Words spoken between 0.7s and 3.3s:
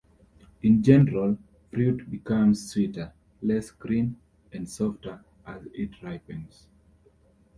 general, fruit becomes sweeter,